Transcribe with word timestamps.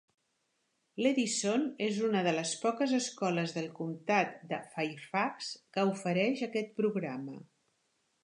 L'Edison 1.03 1.65
és 1.87 1.99
una 2.07 2.21
de 2.27 2.33
les 2.37 2.53
poques 2.63 2.95
escoles 2.99 3.53
del 3.57 3.69
comtat 3.81 4.33
de 4.53 4.59
Fairfax 4.73 5.51
que 5.77 5.83
ofereix 5.93 6.45
aquest 6.49 6.73
programa. 6.81 7.37